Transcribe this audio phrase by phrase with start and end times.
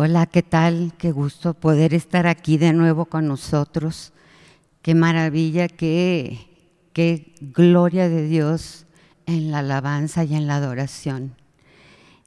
[0.00, 0.92] Hola, ¿qué tal?
[0.96, 4.12] Qué gusto poder estar aquí de nuevo con nosotros.
[4.80, 6.38] Qué maravilla, qué,
[6.92, 8.86] qué gloria de Dios
[9.26, 11.34] en la alabanza y en la adoración.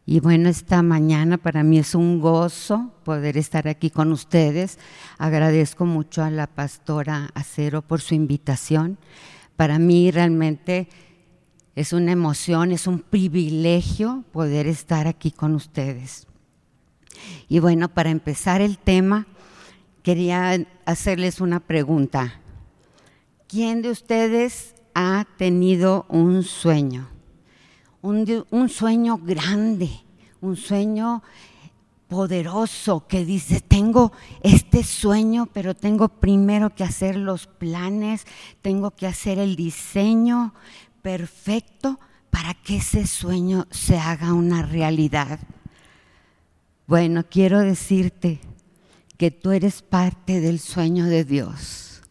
[0.06, 4.78] Y bueno, esta mañana para mí es un gozo poder estar aquí con ustedes.
[5.18, 8.98] Agradezco mucho a la pastora Acero por su invitación.
[9.56, 10.90] Para mí realmente
[11.78, 16.28] es una emoción, es un privilegio poder estar aquí con ustedes.
[17.48, 19.28] Y bueno, para empezar el tema,
[20.04, 22.40] quería hacerles una pregunta.
[23.48, 27.12] ¿Quién de ustedes ha tenido un sueño?
[28.02, 29.90] un, sueño grande,
[30.42, 31.22] un sueño
[32.08, 34.12] poderoso que dice, tengo
[34.42, 38.26] este sueño, pero tengo primero que hacer los planes,
[38.62, 40.54] tengo que hacer el diseño
[41.02, 42.00] perfecto
[42.30, 45.40] para que ese sueño se haga una realidad.
[46.88, 48.40] Bueno, quiero decirte
[49.18, 52.02] que tú eres parte del sueño de Dios,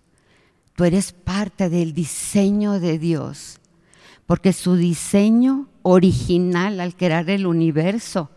[0.76, 3.60] tú eres parte del diseño de Dios
[4.30, 8.30] porque su diseño original al crear el universo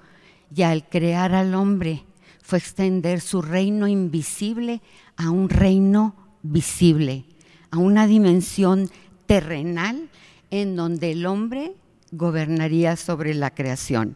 [0.51, 2.03] y al crear al hombre
[2.41, 4.81] fue extender su reino invisible
[5.17, 7.25] a un reino visible,
[7.69, 8.89] a una dimensión
[9.27, 10.09] terrenal
[10.49, 11.75] en donde el hombre
[12.11, 14.15] gobernaría sobre la creación.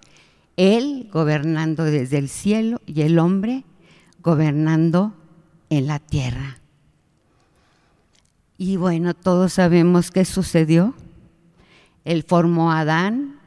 [0.58, 3.64] Él gobernando desde el cielo y el hombre
[4.22, 5.14] gobernando
[5.70, 6.60] en la tierra.
[8.58, 10.94] Y bueno, todos sabemos qué sucedió
[12.08, 13.38] él formó a Adán,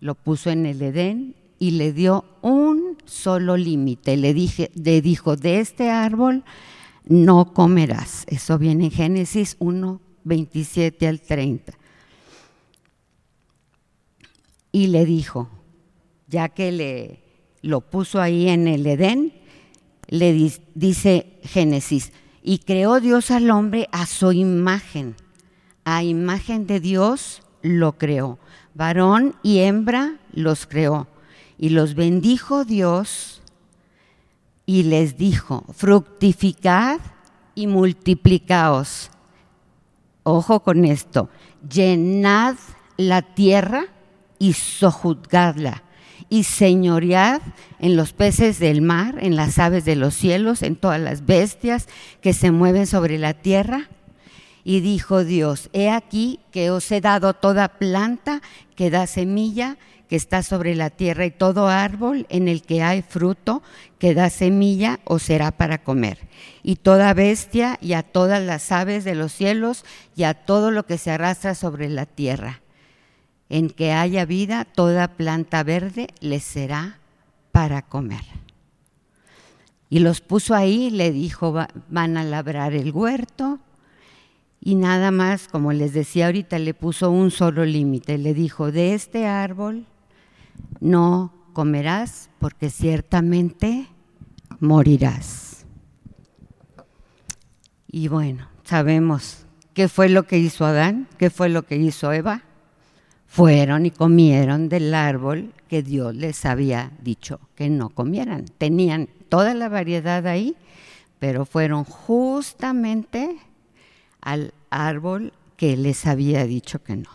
[0.00, 4.16] lo puso en el Edén y le dio un solo límite.
[4.16, 6.42] Le, le dijo, de este árbol
[7.04, 8.24] no comerás.
[8.26, 11.72] Eso viene en Génesis 1, 27 al 30.
[14.72, 15.48] Y le dijo,
[16.28, 17.28] ya que le
[17.62, 19.32] lo puso ahí en el Edén,
[20.06, 20.32] le
[20.74, 22.12] dice Génesis,
[22.42, 25.16] y creó Dios al hombre a su imagen.
[25.84, 28.38] A imagen de Dios lo creó.
[28.74, 31.08] Varón y hembra los creó.
[31.58, 33.42] Y los bendijo Dios
[34.64, 37.00] y les dijo, fructificad
[37.54, 39.10] y multiplicaos.
[40.22, 41.30] Ojo con esto,
[41.68, 42.56] llenad
[42.96, 43.86] la tierra
[44.38, 45.82] y sojuzgadla
[46.28, 47.40] y señoread
[47.78, 51.88] en los peces del mar, en las aves de los cielos, en todas las bestias
[52.20, 53.88] que se mueven sobre la tierra
[54.68, 58.42] y dijo Dios, he aquí que os he dado toda planta
[58.76, 59.78] que da semilla,
[60.10, 63.62] que está sobre la tierra, y todo árbol en el que hay fruto
[63.98, 66.18] que da semilla os será para comer.
[66.62, 70.84] Y toda bestia y a todas las aves de los cielos y a todo lo
[70.84, 72.60] que se arrastra sobre la tierra.
[73.48, 76.98] En que haya vida, toda planta verde les será
[77.52, 78.24] para comer.
[79.90, 81.54] Y los puso ahí, le dijo,
[81.88, 83.58] van a labrar el huerto,
[84.60, 88.18] y nada más, como les decía ahorita, le puso un solo límite.
[88.18, 89.86] Le dijo, de este árbol
[90.80, 93.88] no comerás porque ciertamente
[94.60, 95.64] morirás.
[97.90, 102.42] Y bueno, sabemos qué fue lo que hizo Adán, qué fue lo que hizo Eva.
[103.28, 108.46] Fueron y comieron del árbol que Dios les había dicho que no comieran.
[108.56, 110.56] Tenían toda la variedad ahí,
[111.18, 113.36] pero fueron justamente
[114.20, 117.10] al árbol que les había dicho que no.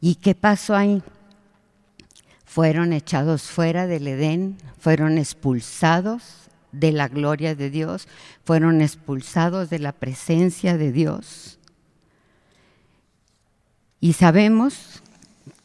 [0.00, 1.02] ¿Y qué pasó ahí?
[2.44, 8.08] Fueron echados fuera del Edén, fueron expulsados de la gloria de Dios,
[8.44, 11.55] fueron expulsados de la presencia de Dios.
[14.00, 15.02] Y sabemos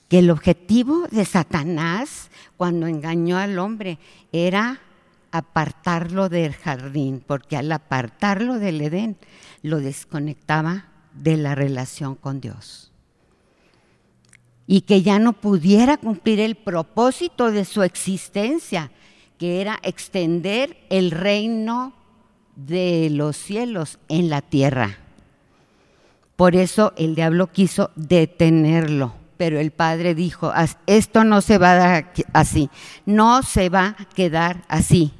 [0.07, 3.97] que el objetivo de Satanás cuando engañó al hombre
[4.31, 4.81] era
[5.31, 9.17] apartarlo del jardín, porque al apartarlo del Edén
[9.61, 12.91] lo desconectaba de la relación con Dios.
[14.67, 18.91] Y que ya no pudiera cumplir el propósito de su existencia,
[19.37, 21.93] que era extender el reino
[22.55, 24.97] de los cielos en la tierra.
[26.41, 30.51] Por eso el diablo quiso detenerlo, pero el Padre dijo,
[30.87, 32.71] esto no se va a dar así,
[33.05, 35.13] no se va a quedar así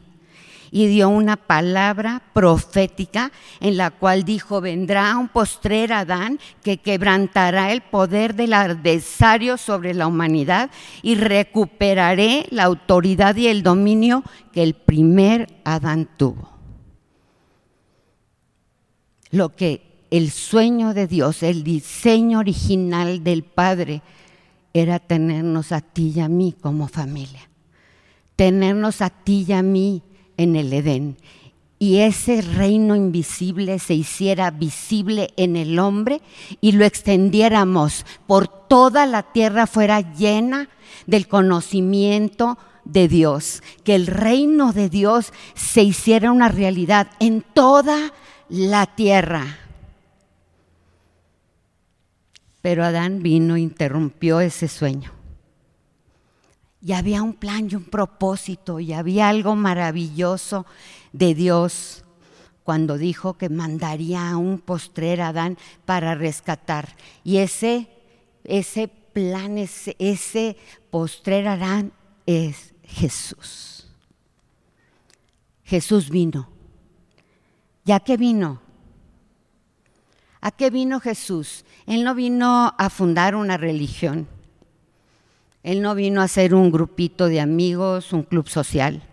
[0.72, 7.72] y dio una palabra profética en la cual dijo, vendrá un postrer Adán que quebrantará
[7.72, 10.72] el poder del adversario sobre la humanidad
[11.04, 16.50] y recuperaré la autoridad y el dominio que el primer Adán tuvo.
[19.30, 24.04] Lo que el sueño de Dios, el diseño original del Padre,
[24.74, 27.50] era tenernos a ti y a mí como familia
[28.42, 30.02] tenernos a ti y a mí
[30.36, 31.16] en el Edén
[31.78, 36.24] y ese reino invisible se hiciera visible en el hombre
[36.60, 40.70] y lo extendiéramos por toda la tierra, fuera llena
[41.06, 48.12] del conocimiento de Dios, que el reino de Dios se hiciera una realidad en toda
[48.50, 49.61] la tierra.
[52.62, 55.12] Pero Adán vino e interrumpió ese sueño.
[56.82, 60.66] Y había un plan y un propósito y había algo maravilloso
[61.14, 62.04] de Dios
[62.64, 66.96] cuando dijo que mandaría a un postrer Adán para rescatar.
[67.24, 67.88] Y ese,
[68.44, 70.58] ese plan, ese, ese
[70.90, 71.92] postrer Adán
[72.26, 73.88] es Jesús.
[75.64, 76.50] Jesús vino.
[77.86, 78.62] ¿Ya que vino?
[80.42, 81.64] ¿A qué vino Jesús?
[81.86, 84.28] Él no vino a fundar una religión.
[85.62, 89.04] Él no vino a ser un grupito de amigos, un club social.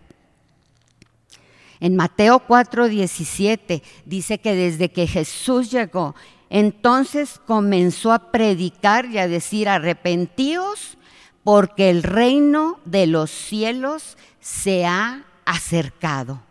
[1.81, 6.15] En Mateo 4:17 dice que desde que Jesús llegó,
[6.51, 10.97] entonces comenzó a predicar y a decir, arrepentíos
[11.45, 16.43] porque el reino de los cielos se ha acercado.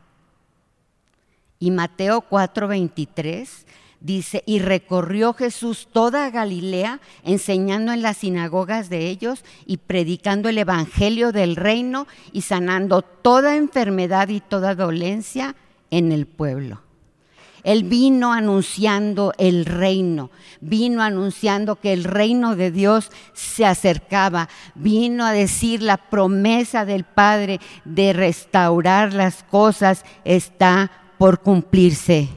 [1.59, 3.65] Y Mateo 4:23
[3.99, 10.57] dice, y recorrió Jesús toda Galilea, enseñando en las sinagogas de ellos y predicando el
[10.57, 15.55] Evangelio del reino y sanando toda enfermedad y toda dolencia
[15.91, 16.81] en el pueblo.
[17.63, 20.29] Él vino anunciando el reino,
[20.61, 27.03] vino anunciando que el reino de Dios se acercaba, vino a decir la promesa del
[27.03, 32.29] Padre de restaurar las cosas está por cumplirse.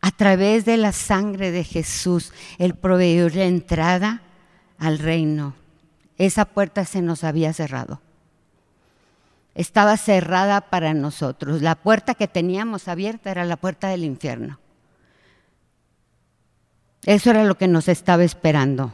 [0.00, 4.22] A través de la sangre de Jesús, Él proveyó la entrada
[4.78, 5.54] al reino.
[6.16, 8.00] Esa puerta se nos había cerrado.
[9.54, 11.60] Estaba cerrada para nosotros.
[11.60, 14.58] La puerta que teníamos abierta era la puerta del infierno.
[17.04, 18.92] Eso era lo que nos estaba esperando.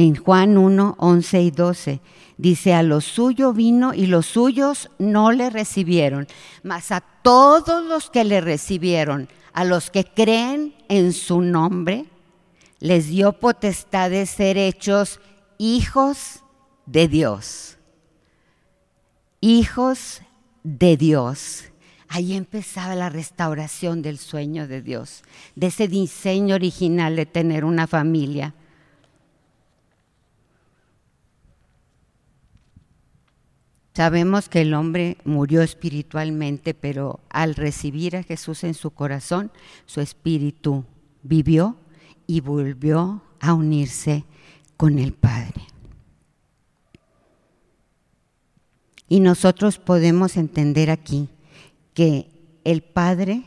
[0.00, 2.00] En Juan 1, 11 y 12
[2.38, 6.26] dice, a lo suyo vino y los suyos no le recibieron,
[6.62, 12.06] mas a todos los que le recibieron, a los que creen en su nombre,
[12.78, 15.20] les dio potestad de ser hechos
[15.58, 16.44] hijos
[16.86, 17.76] de Dios.
[19.42, 20.22] Hijos
[20.62, 21.64] de Dios.
[22.08, 25.24] Ahí empezaba la restauración del sueño de Dios,
[25.56, 28.54] de ese diseño original de tener una familia
[33.94, 39.50] Sabemos que el hombre murió espiritualmente, pero al recibir a Jesús en su corazón,
[39.84, 40.84] su espíritu
[41.22, 41.76] vivió
[42.26, 44.24] y volvió a unirse
[44.76, 45.66] con el Padre.
[49.08, 51.28] Y nosotros podemos entender aquí
[51.92, 52.30] que
[52.62, 53.42] el Padre,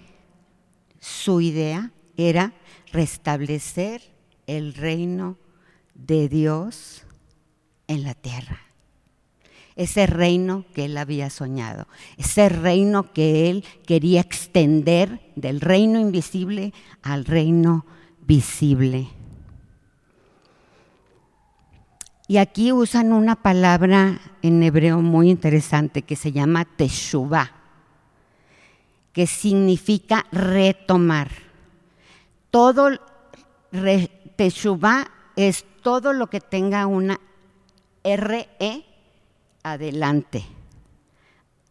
[0.99, 2.53] su idea era
[2.91, 4.01] restablecer
[4.45, 5.37] el reino
[5.95, 7.03] de Dios
[7.87, 8.72] en la tierra
[9.75, 11.87] ese reino que él había soñado,
[12.17, 17.85] ese reino que él quería extender del reino invisible al reino
[18.21, 19.09] visible.
[22.27, 27.51] Y aquí usan una palabra en hebreo muy interesante que se llama teshuvah,
[29.11, 31.29] que significa retomar.
[32.49, 32.89] Todo
[33.71, 37.19] re, teshuvah es todo lo que tenga una
[38.03, 38.85] RE
[39.63, 40.45] adelante.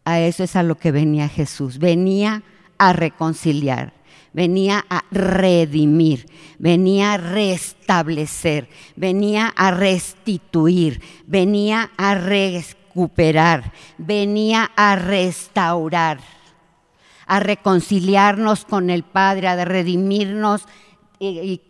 [0.05, 1.79] A eso es a lo que venía Jesús.
[1.79, 2.43] Venía
[2.79, 3.93] a reconciliar,
[4.33, 6.27] venía a redimir,
[6.59, 16.19] venía a restablecer, venía a restituir, venía a recuperar, venía a restaurar,
[17.27, 20.63] a reconciliarnos con el Padre, a redimirnos
[21.21, 21.61] y,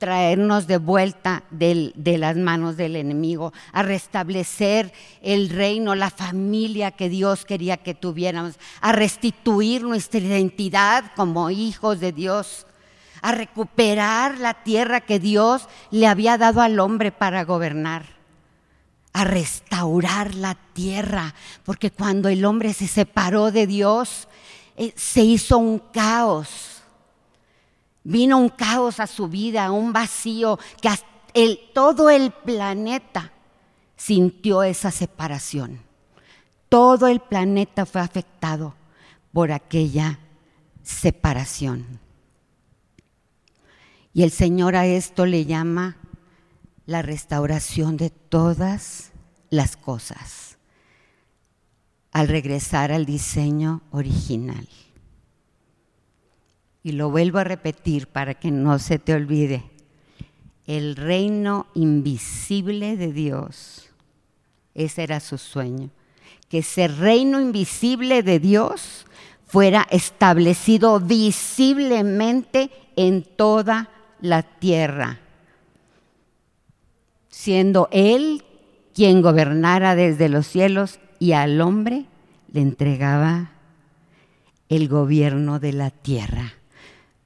[0.00, 4.92] traernos de vuelta de las manos del enemigo, a restablecer
[5.22, 12.00] el reino, la familia que Dios quería que tuviéramos, a restituir nuestra identidad como hijos
[12.00, 12.66] de Dios,
[13.20, 18.06] a recuperar la tierra que Dios le había dado al hombre para gobernar,
[19.12, 24.28] a restaurar la tierra, porque cuando el hombre se separó de Dios,
[24.78, 26.79] eh, se hizo un caos
[28.02, 30.90] Vino un caos a su vida, un vacío, que
[31.74, 33.32] todo el planeta
[33.96, 35.80] sintió esa separación.
[36.68, 38.74] Todo el planeta fue afectado
[39.32, 40.18] por aquella
[40.82, 42.00] separación.
[44.12, 45.96] Y el Señor a esto le llama
[46.86, 49.12] la restauración de todas
[49.50, 50.58] las cosas
[52.12, 54.66] al regresar al diseño original.
[56.82, 59.64] Y lo vuelvo a repetir para que no se te olvide.
[60.66, 63.90] El reino invisible de Dios,
[64.74, 65.90] ese era su sueño,
[66.48, 69.06] que ese reino invisible de Dios
[69.46, 75.18] fuera establecido visiblemente en toda la tierra,
[77.28, 78.44] siendo Él
[78.94, 82.06] quien gobernara desde los cielos y al hombre
[82.52, 83.52] le entregaba
[84.68, 86.54] el gobierno de la tierra.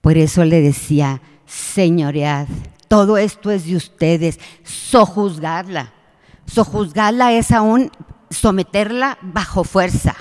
[0.05, 2.47] Por eso le decía, señoread,
[2.89, 5.95] todo esto es de ustedes, sojuzgadla.
[6.45, 7.91] Sojuzgadla es aún
[8.29, 10.15] someterla bajo fuerza.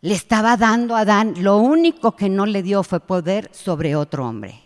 [0.00, 4.26] Le estaba dando a Adán, lo único que no le dio fue poder sobre otro
[4.26, 4.62] hombre.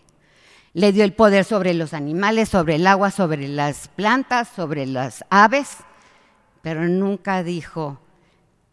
[0.72, 5.24] Le dio el poder sobre los animales, sobre el agua, sobre las plantas, sobre las
[5.30, 5.78] aves,
[6.62, 7.98] pero nunca dijo,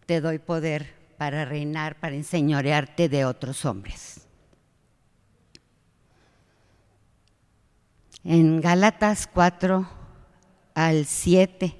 [0.06, 4.28] te doy poder para reinar, para enseñorearte de otros hombres.
[8.24, 9.88] En Gálatas 4
[10.76, 11.76] al 7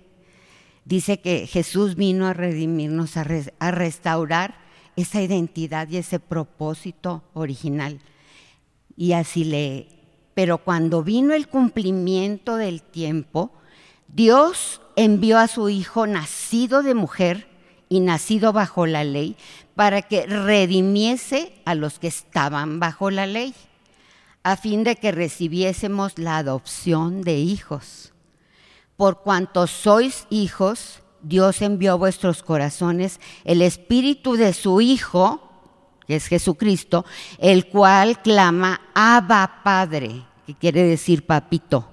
[0.86, 3.26] dice que Jesús vino a redimirnos, a,
[3.60, 4.56] a restaurar
[4.96, 8.00] esa identidad y ese propósito original.
[8.98, 9.88] Y así le...
[10.34, 13.52] Pero cuando vino el cumplimiento del tiempo,
[14.08, 17.48] Dios envió a su Hijo nacido de mujer
[17.90, 19.36] y nacido bajo la ley
[19.76, 23.54] para que redimiese a los que estaban bajo la ley,
[24.44, 28.14] a fin de que recibiésemos la adopción de hijos.
[28.98, 35.50] Por cuanto sois hijos, Dios envió a vuestros corazones el espíritu de su Hijo,
[36.08, 37.06] que es Jesucristo,
[37.38, 41.88] el cual clama, Abba Padre, que quiere decir papito.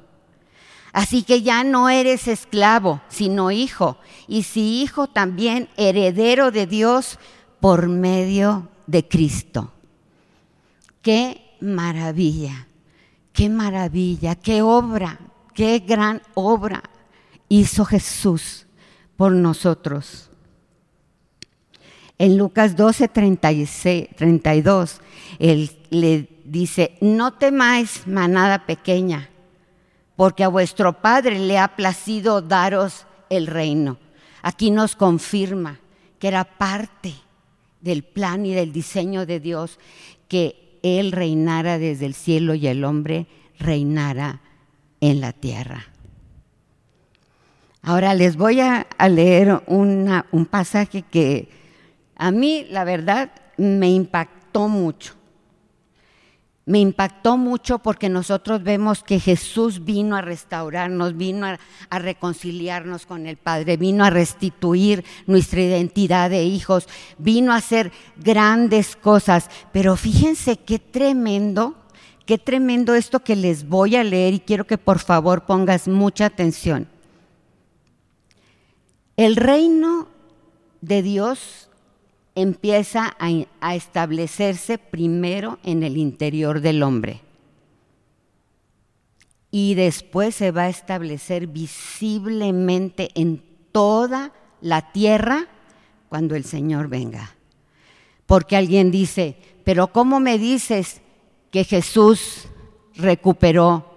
[0.93, 7.19] Así que ya no eres esclavo, sino hijo, y si hijo también heredero de Dios
[7.61, 9.73] por medio de Cristo.
[11.03, 12.67] Qué maravilla,
[13.33, 15.19] qué maravilla, qué obra,
[15.55, 16.83] qué gran obra
[17.49, 18.67] hizo Jesús
[19.17, 20.31] por nosotros.
[22.19, 25.01] En Lucas 12, 32,
[25.39, 29.29] él le dice, no temáis manada pequeña,
[30.17, 33.99] porque a vuestro Padre le ha placido daros el reino.
[34.43, 35.79] Aquí nos confirma
[36.19, 37.15] que era parte
[37.81, 39.79] del plan y del diseño de Dios
[40.27, 43.27] que Él reinara desde el cielo y el hombre
[43.59, 44.41] reinara
[45.01, 45.87] en la tierra.
[47.83, 51.49] Ahora les voy a, leer un pasaje que
[52.17, 55.18] a mí, la verdad, me impactó mucho.
[56.69, 63.27] Me impactó mucho porque nosotros vemos que Jesús vino a restaurarnos, vino a, reconciliarnos con
[63.27, 69.49] el Padre, vino a restituir nuestra identidad de hijos, vino a hacer grandes cosas.
[69.73, 71.75] Pero fíjense qué tremendo,
[72.27, 76.27] qué tremendo esto que les voy a leer y quiero que por favor pongas mucha
[76.27, 76.87] atención.
[79.17, 80.07] El reino
[80.83, 81.68] de Dios
[82.43, 87.23] empieza a, establecerse primero en el interior del hombre
[89.51, 93.43] y después se va a establecer visiblemente en
[93.73, 95.47] toda la tierra
[96.09, 97.35] cuando el Señor venga.
[98.27, 101.01] Porque alguien dice, pero ¿cómo me dices
[101.51, 102.49] que Jesús
[102.95, 103.89] recuperó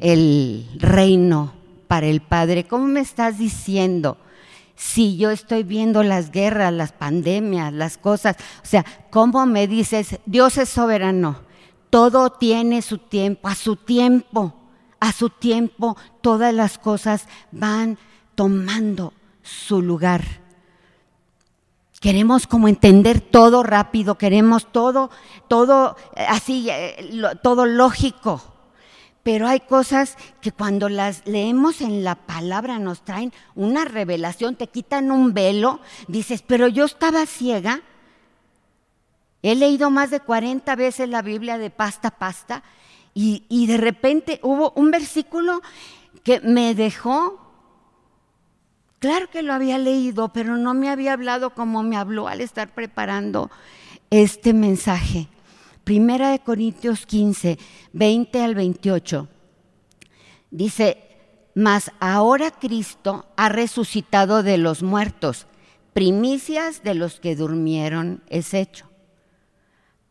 [0.00, 1.52] el reino
[1.86, 2.64] para el Padre.
[2.64, 4.16] ¿Cómo me estás diciendo?
[4.80, 10.18] Si yo estoy viendo las guerras, las pandemias, las cosas, o sea, ¿cómo me dices,
[10.24, 11.42] Dios es soberano?
[11.90, 14.54] Todo tiene su tiempo, a su tiempo,
[14.98, 17.98] a su tiempo, todas las cosas van
[18.34, 20.24] tomando su lugar.
[22.00, 25.10] Queremos como entender todo rápido, queremos todo,
[25.46, 28.49] todo eh, así, eh, todo lógico
[29.22, 34.68] pero hay cosas que cuando las leemos en la palabra nos traen una revelación, te
[34.68, 37.82] quitan un velo, dices, pero yo estaba ciega.
[39.42, 42.62] He leído más de 40 veces la Biblia de pasta a pasta
[43.14, 45.60] y, y de repente hubo un versículo
[46.24, 47.40] que me dejó,
[48.98, 52.68] claro que lo había leído, pero no me había hablado como me habló al estar
[52.68, 53.50] preparando
[54.10, 55.28] este mensaje.
[55.84, 57.58] Primera de Corintios 15,
[57.92, 59.28] 20 al 28.
[60.50, 60.98] Dice,
[61.54, 65.46] mas ahora Cristo ha resucitado de los muertos,
[65.92, 68.90] primicias de los que durmieron es hecho.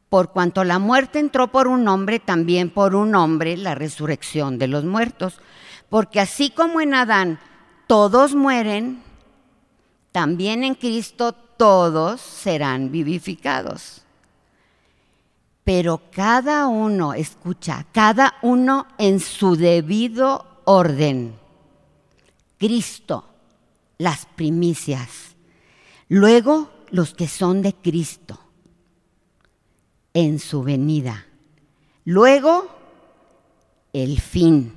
[0.09, 4.67] Por cuanto la muerte entró por un hombre, también por un hombre la resurrección de
[4.67, 5.39] los muertos.
[5.87, 7.39] Porque así como en Adán
[7.87, 9.03] todos mueren,
[10.11, 14.03] también en Cristo todos serán vivificados.
[15.69, 21.35] Pero cada uno, escucha, cada uno en su debido orden.
[22.57, 23.23] Cristo,
[23.99, 25.35] las primicias.
[26.07, 28.39] Luego los que son de Cristo
[30.15, 31.27] en su venida.
[32.03, 32.67] Luego
[33.93, 34.73] el fin.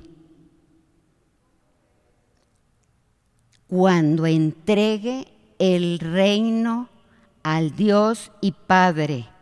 [3.65, 6.87] Cuando entregue el reino
[7.41, 9.32] al Dios y Padre,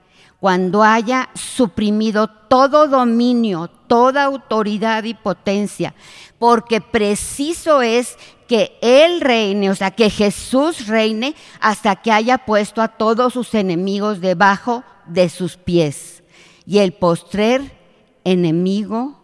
[0.42, 5.94] cuando haya suprimido todo dominio, toda autoridad y potencia,
[6.40, 8.18] porque preciso es
[8.48, 13.54] que Él reine, o sea, que Jesús reine hasta que haya puesto a todos sus
[13.54, 16.24] enemigos debajo de sus pies.
[16.66, 17.78] Y el postrer
[18.24, 19.22] enemigo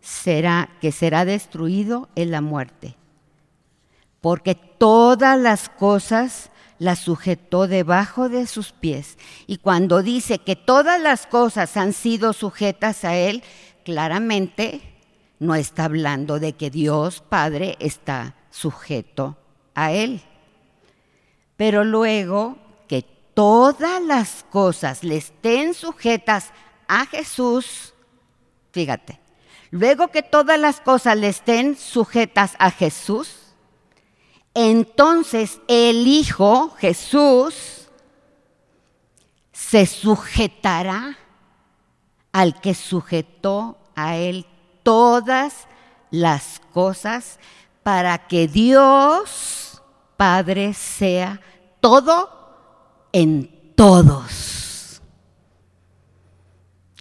[0.00, 2.94] será que será destruido en la muerte.
[4.20, 6.51] Porque todas las cosas
[6.82, 9.16] las sujetó debajo de sus pies.
[9.46, 13.44] Y cuando dice que todas las cosas han sido sujetas a él,
[13.84, 14.80] claramente
[15.38, 19.36] no está hablando de que Dios Padre está sujeto
[19.76, 20.22] a él.
[21.56, 22.58] Pero luego
[22.88, 26.50] que todas las cosas le estén sujetas
[26.88, 27.94] a Jesús,
[28.72, 29.20] fíjate,
[29.70, 33.41] luego que todas las cosas le estén sujetas a Jesús,
[34.54, 37.88] entonces el Hijo, Jesús,
[39.52, 41.16] se sujetará
[42.32, 44.46] al que sujetó a él
[44.82, 45.66] todas
[46.10, 47.38] las cosas
[47.82, 49.82] para que Dios
[50.16, 51.40] Padre sea
[51.80, 52.30] todo
[53.12, 55.02] en todos.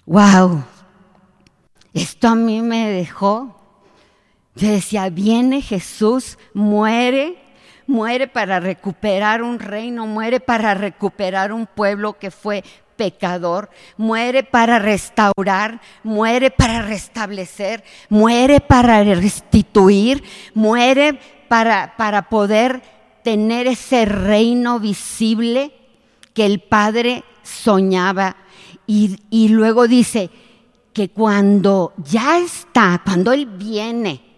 [0.05, 0.63] Wow,
[1.93, 3.60] esto a mí me dejó.
[4.61, 7.35] Yo decía, viene Jesús, muere,
[7.87, 12.63] muere para recuperar un reino, muere para recuperar un pueblo que fue
[12.95, 22.83] pecador, muere para restaurar, muere para restablecer, muere para restituir, muere para, para poder
[23.24, 25.71] tener ese reino visible
[26.35, 28.35] que el Padre soñaba.
[28.85, 30.29] Y, y luego dice
[30.93, 34.30] que cuando ya está, cuando Él viene,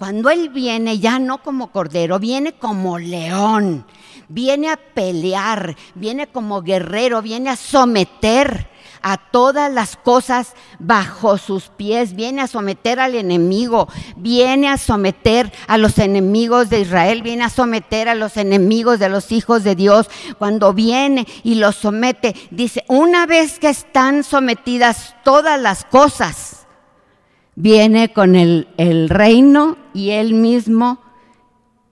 [0.00, 3.84] cuando Él viene ya no como cordero, viene como león,
[4.30, 8.66] viene a pelear, viene como guerrero, viene a someter
[9.02, 15.52] a todas las cosas bajo sus pies, viene a someter al enemigo, viene a someter
[15.66, 19.74] a los enemigos de Israel, viene a someter a los enemigos de los hijos de
[19.74, 20.08] Dios.
[20.38, 26.66] Cuando viene y los somete, dice, una vez que están sometidas todas las cosas,
[27.54, 31.00] viene con el, el reino y él mismo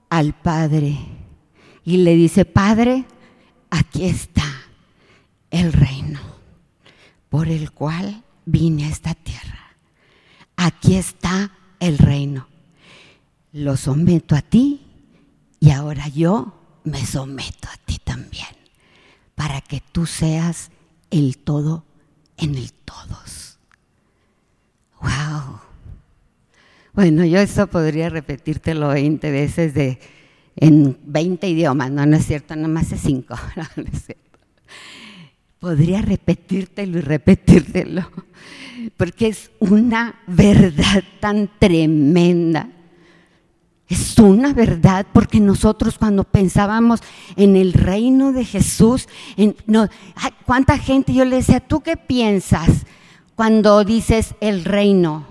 [0.09, 0.97] al Padre.
[1.83, 3.05] Y le dice, Padre,
[3.69, 4.45] aquí está
[5.51, 6.19] el reino
[7.29, 9.75] por el cual vine a esta tierra.
[10.55, 12.47] Aquí está el reino.
[13.51, 14.81] Lo someto a ti
[15.59, 18.47] y ahora yo me someto a ti también,
[19.35, 20.71] para que tú seas
[21.09, 21.85] el todo
[22.37, 23.59] en el todos.
[25.01, 25.68] ¡Wow!
[26.99, 29.99] Bueno, yo eso podría repetírtelo 20 veces de,
[30.57, 33.39] en 20 idiomas, no, no es cierto, más es 5.
[33.55, 34.39] No, es cierto.
[35.59, 38.11] Podría repetírtelo y repetírtelo,
[38.97, 42.67] porque es una verdad tan tremenda.
[43.87, 46.99] Es una verdad porque nosotros cuando pensábamos
[47.37, 49.07] en el reino de Jesús,
[50.45, 52.85] ¿cuánta gente yo le decía, ¿tú qué piensas?
[53.39, 55.25] cuando dices el reino,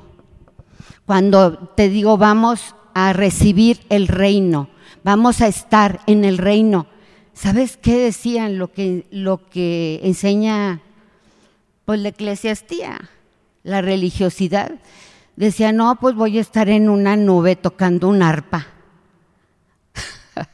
[1.08, 4.68] cuando te digo vamos a recibir el reino,
[5.02, 6.86] vamos a estar en el reino.
[7.32, 10.82] ¿Sabes qué decían lo que, lo que enseña
[11.86, 13.08] pues, la eclesiastía,
[13.62, 14.72] la religiosidad?
[15.34, 18.66] Decía, no, pues voy a estar en una nube tocando un arpa.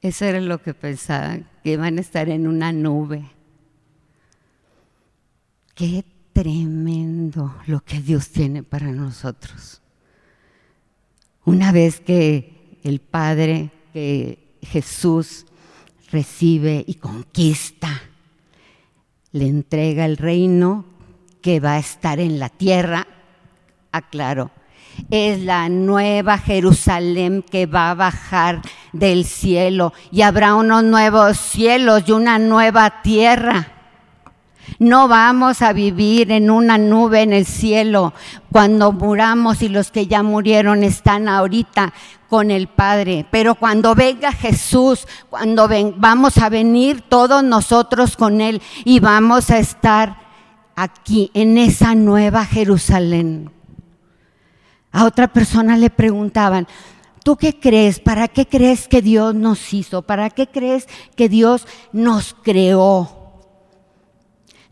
[0.00, 3.28] Eso era lo que pensaban, que iban a estar en una nube.
[5.74, 9.80] Qué tremendo lo que Dios tiene para nosotros.
[11.44, 15.46] Una vez que el Padre, que Jesús
[16.10, 18.02] recibe y conquista,
[19.32, 20.84] le entrega el reino
[21.40, 23.06] que va a estar en la tierra,
[23.92, 24.50] aclaro,
[25.10, 28.60] es la nueva Jerusalén que va a bajar
[28.92, 33.79] del cielo y habrá unos nuevos cielos y una nueva tierra
[34.78, 38.12] No vamos a vivir en una nube en el cielo
[38.50, 41.92] cuando muramos y los que ya murieron están ahorita
[42.28, 43.26] con el Padre.
[43.30, 49.58] Pero cuando venga Jesús, cuando vamos a venir todos nosotros con Él y vamos a
[49.58, 50.16] estar
[50.76, 53.50] aquí en esa nueva Jerusalén.
[54.92, 56.66] A otra persona le preguntaban,
[57.22, 58.00] ¿tú qué crees?
[58.00, 60.02] ¿Para qué crees que Dios nos hizo?
[60.02, 63.19] ¿Para qué crees que Dios nos creó?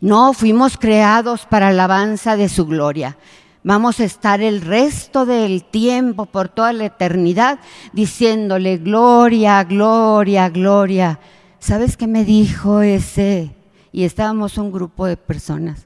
[0.01, 3.17] No, fuimos creados para alabanza de su gloria.
[3.63, 7.59] Vamos a estar el resto del tiempo, por toda la eternidad,
[7.91, 11.19] diciéndole gloria, gloria, gloria.
[11.59, 13.53] ¿Sabes qué me dijo ese?
[13.91, 15.85] Y estábamos un grupo de personas.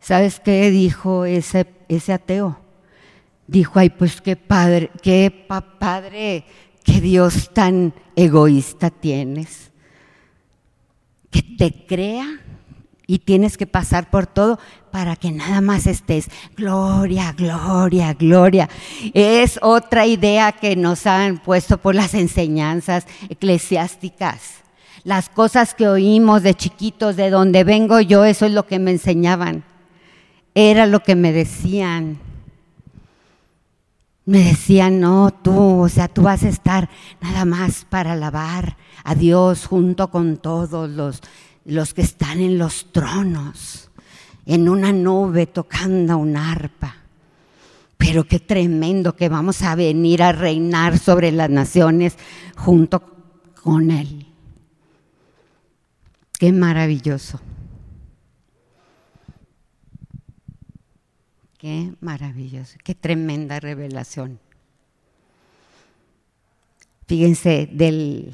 [0.00, 2.58] ¿Sabes qué dijo ese, ese ateo?
[3.46, 5.30] Dijo, ay, pues qué padre, qué
[5.78, 6.46] padre,
[6.82, 9.70] qué Dios tan egoísta tienes.
[11.30, 12.40] Que te crea
[13.10, 14.60] y tienes que pasar por todo
[14.92, 16.28] para que nada más estés.
[16.56, 18.68] Gloria, gloria, gloria.
[19.14, 24.60] Es otra idea que nos han puesto por las enseñanzas eclesiásticas.
[25.02, 28.92] Las cosas que oímos de chiquitos, de donde vengo yo, eso es lo que me
[28.92, 29.64] enseñaban.
[30.54, 32.20] Era lo que me decían.
[34.24, 36.88] Me decían, no, tú, o sea, tú vas a estar
[37.20, 41.22] nada más para alabar a Dios junto con todos los
[41.64, 43.90] los que están en los tronos,
[44.46, 46.96] en una nube tocando un arpa.
[47.96, 52.16] Pero qué tremendo que vamos a venir a reinar sobre las naciones
[52.56, 53.02] junto
[53.62, 54.26] con Él.
[56.38, 57.40] Qué maravilloso.
[61.58, 64.40] Qué maravilloso, qué tremenda revelación.
[67.06, 68.32] Fíjense, del,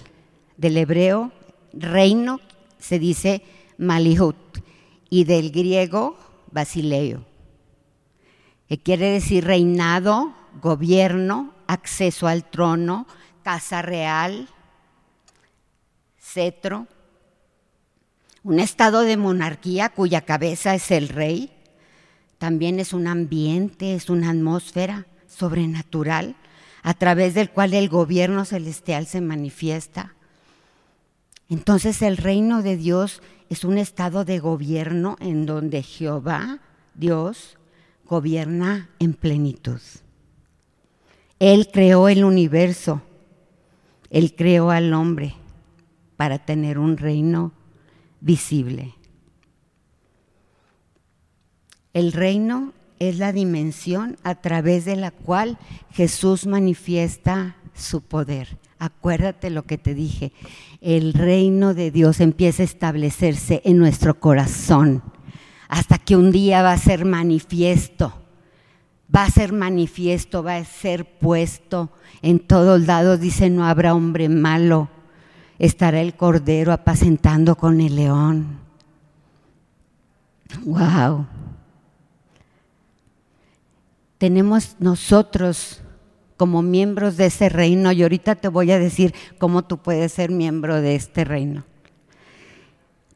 [0.56, 1.32] del hebreo,
[1.72, 2.38] reino
[2.78, 3.42] se dice
[3.78, 4.36] Malihut
[5.10, 6.18] y del griego
[6.50, 7.24] Basileo,
[8.68, 13.06] que quiere decir reinado, gobierno, acceso al trono,
[13.42, 14.48] casa real,
[16.18, 16.86] cetro,
[18.42, 21.52] un estado de monarquía cuya cabeza es el rey,
[22.38, 26.36] también es un ambiente, es una atmósfera sobrenatural
[26.82, 30.15] a través del cual el gobierno celestial se manifiesta.
[31.48, 36.58] Entonces el reino de Dios es un estado de gobierno en donde Jehová,
[36.94, 37.56] Dios,
[38.04, 39.80] gobierna en plenitud.
[41.38, 43.02] Él creó el universo,
[44.10, 45.34] Él creó al hombre
[46.16, 47.52] para tener un reino
[48.20, 48.94] visible.
[51.92, 55.58] El reino es la dimensión a través de la cual
[55.92, 58.58] Jesús manifiesta su poder.
[58.78, 60.32] Acuérdate lo que te dije,
[60.80, 65.02] el reino de Dios empieza a establecerse en nuestro corazón
[65.68, 68.12] hasta que un día va a ser manifiesto,
[69.14, 71.90] va a ser manifiesto, va a ser puesto
[72.22, 73.18] en todos lados.
[73.20, 74.88] Dice, no habrá hombre malo,
[75.58, 78.58] estará el cordero apacentando con el león.
[80.64, 81.26] Wow.
[84.18, 85.82] Tenemos nosotros
[86.36, 90.30] como miembros de ese reino y ahorita te voy a decir cómo tú puedes ser
[90.30, 91.64] miembro de este reino.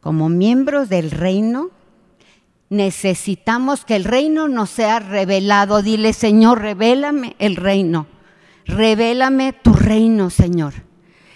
[0.01, 1.71] Como miembros del reino,
[2.71, 5.83] necesitamos que el reino nos sea revelado.
[5.83, 8.07] Dile, Señor, revélame el reino.
[8.65, 10.73] Revélame tu reino, Señor.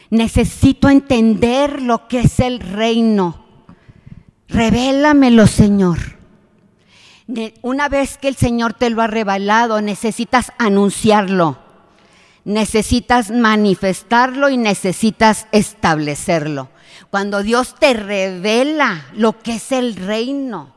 [0.09, 3.45] Necesito entender lo que es el reino.
[4.49, 5.99] Revélamelo, Señor.
[7.61, 11.64] Una vez que el Señor te lo ha revelado, necesitas anunciarlo
[12.45, 16.69] necesitas manifestarlo y necesitas establecerlo.
[17.11, 20.75] Cuando Dios te revela lo que es el reino,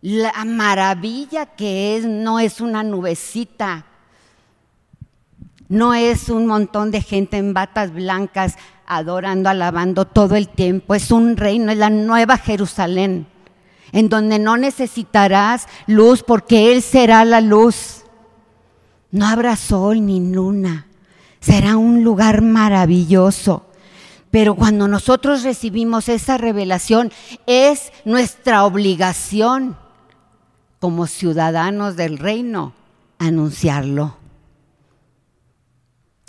[0.00, 3.84] la maravilla que es, no es una nubecita,
[5.68, 11.10] no es un montón de gente en batas blancas adorando, alabando todo el tiempo, es
[11.10, 13.26] un reino, es la nueva Jerusalén,
[13.92, 18.04] en donde no necesitarás luz porque Él será la luz.
[19.10, 20.86] No habrá sol ni luna.
[21.40, 23.66] Será un lugar maravilloso.
[24.30, 27.10] Pero cuando nosotros recibimos esa revelación,
[27.46, 29.76] es nuestra obligación
[30.80, 32.74] como ciudadanos del reino
[33.18, 34.16] anunciarlo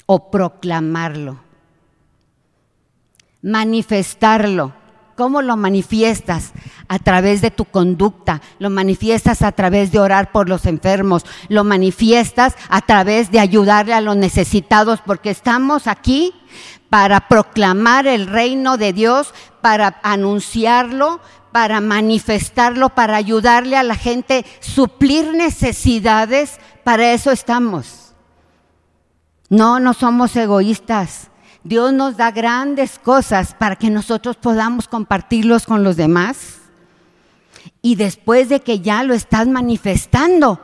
[0.05, 1.39] o proclamarlo,
[3.41, 4.73] manifestarlo.
[5.19, 6.53] ¿Cómo lo manifiestas?
[6.87, 11.65] A través de tu conducta, lo manifiestas a través de orar por los enfermos, lo
[11.65, 16.33] manifiestas a través de ayudarle a los necesitados, porque estamos aquí
[16.89, 21.19] para proclamar el reino de Dios, para anunciarlo,
[21.51, 28.13] para manifestarlo, para ayudarle a la gente, suplir necesidades, para eso estamos.
[29.49, 31.29] No, no somos egoístas.
[31.63, 36.59] Dios nos da grandes cosas para que nosotros podamos compartirlos con los demás.
[37.81, 40.59] Y después de que ya lo estás manifestando,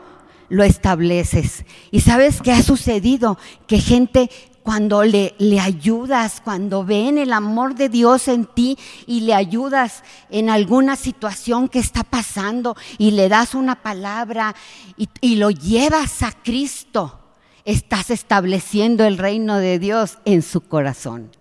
[0.49, 1.65] lo estableces.
[1.91, 3.37] ¿Y sabes qué ha sucedido?
[3.67, 4.29] Que gente
[4.63, 10.03] cuando le, le, ayudas, cuando ven el amor de Dios en ti y le ayudas
[10.31, 14.55] en alguna situación que está pasando y le das una palabra
[14.97, 17.19] y, y lo llevas a Cristo,
[17.65, 21.31] estás estableciendo el reino de Dios en su corazón.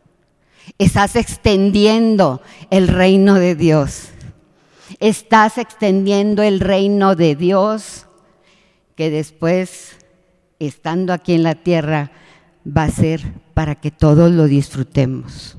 [0.78, 4.08] Estás extendiendo el reino de Dios.
[4.98, 8.06] Estás extendiendo el reino de Dios
[8.96, 9.96] que después,
[10.58, 12.12] estando aquí en la tierra,
[12.66, 15.58] va a ser para que todos lo disfrutemos.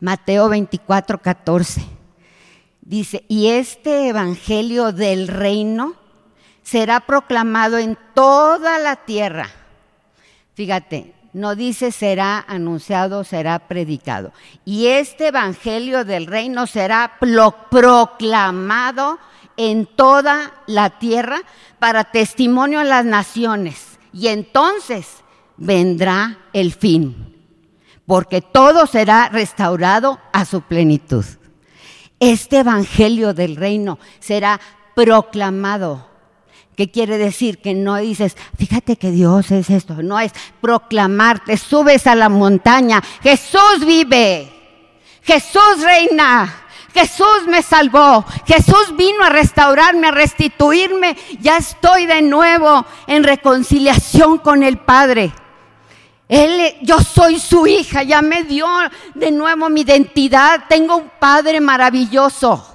[0.00, 1.82] Mateo 24, 14
[2.82, 5.94] dice, y este evangelio del reino
[6.64, 9.48] será proclamado en toda la tierra.
[10.54, 14.32] Fíjate, no dice será anunciado, será predicado.
[14.64, 17.18] Y este evangelio del reino será
[17.70, 19.18] proclamado
[19.56, 21.40] en toda la tierra
[21.78, 23.98] para testimonio a las naciones.
[24.12, 25.22] Y entonces
[25.56, 27.34] vendrá el fin,
[28.06, 31.24] porque todo será restaurado a su plenitud.
[32.20, 34.60] Este Evangelio del Reino será
[34.94, 36.13] proclamado.
[36.76, 37.58] ¿Qué quiere decir?
[37.58, 43.02] Que no dices, fíjate que Dios es esto, no es proclamarte, subes a la montaña,
[43.22, 44.50] Jesús vive,
[45.22, 52.84] Jesús reina, Jesús me salvó, Jesús vino a restaurarme, a restituirme, ya estoy de nuevo
[53.06, 55.32] en reconciliación con el Padre.
[56.28, 58.66] Él, yo soy su hija, ya me dio
[59.14, 62.73] de nuevo mi identidad, tengo un padre maravilloso.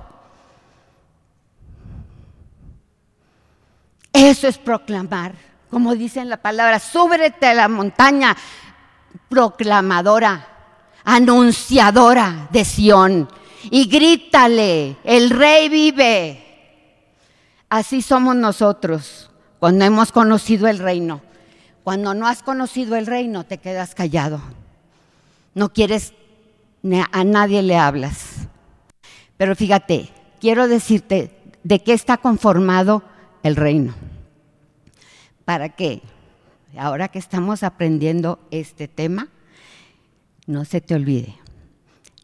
[4.13, 5.33] Eso es proclamar,
[5.69, 8.35] como dice en la palabra, súbete a la montaña,
[9.29, 10.47] proclamadora,
[11.03, 13.29] anunciadora de Sión,
[13.69, 16.45] y grítale, el rey vive.
[17.69, 21.21] Así somos nosotros cuando hemos conocido el reino.
[21.83, 24.41] Cuando no has conocido el reino, te quedas callado.
[25.53, 26.13] No quieres,
[27.11, 28.47] a nadie le hablas.
[29.37, 33.03] Pero fíjate, quiero decirte de qué está conformado
[33.43, 33.93] el reino.
[35.45, 36.01] ¿Para qué?
[36.77, 39.29] Ahora que estamos aprendiendo este tema,
[40.45, 41.35] no se te olvide.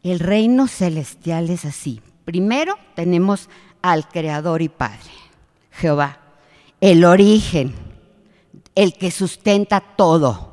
[0.02, 2.00] El reino celestial es así.
[2.24, 3.48] Primero tenemos
[3.82, 5.10] al Creador y Padre,
[5.72, 6.20] Jehová,
[6.80, 7.74] el origen
[8.76, 10.52] el que sustenta todo.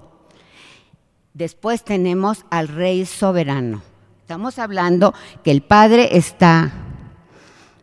[1.35, 3.83] Después tenemos al Rey soberano.
[4.21, 6.71] Estamos hablando que el Padre está,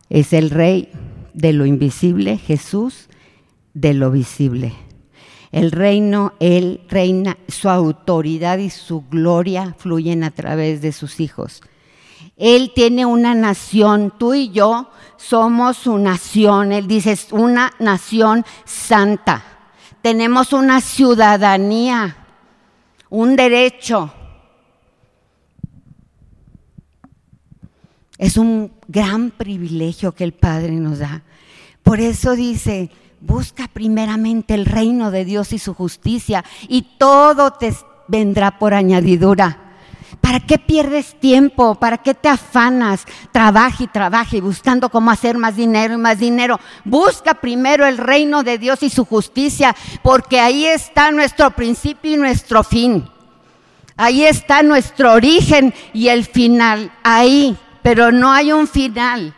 [0.09, 0.91] es el Rey
[1.41, 3.09] de lo invisible, Jesús
[3.75, 4.73] de lo visible.
[5.53, 11.63] El reino, Él reina, su autoridad y su gloria fluyen a través de sus hijos.
[12.37, 16.73] Él tiene una nación, tú y yo somos su nación.
[16.73, 19.45] Él dice, una nación santa
[20.03, 22.17] tenemos una ciudadanía,
[23.09, 24.13] un derecho.
[28.17, 31.23] Es un gran privilegio que el Padre nos da.
[31.91, 32.89] Por eso dice,
[33.21, 37.75] busca primeramente el reino de Dios y su justicia y todo te
[38.07, 39.59] vendrá por añadidura.
[40.21, 41.75] ¿Para qué pierdes tiempo?
[41.75, 43.07] ¿Para qué te afanas?
[43.33, 46.61] Trabaja y trabaja y buscando cómo hacer más dinero y más dinero.
[46.85, 52.17] Busca primero el reino de Dios y su justicia, porque ahí está nuestro principio y
[52.19, 53.05] nuestro fin.
[53.97, 56.93] Ahí está nuestro origen y el final.
[57.03, 59.35] Ahí, pero no hay un final.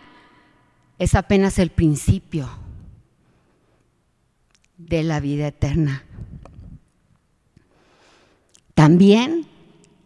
[1.03, 2.49] Es apenas el principio
[4.79, 6.05] de la vida eterna.
[8.75, 9.49] También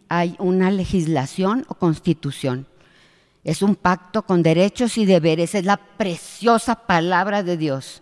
[0.09, 2.65] hay una legislación o constitución.
[3.43, 8.01] Es un pacto con derechos y deberes, es la preciosa palabra de Dios.